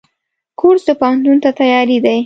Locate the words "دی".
2.05-2.19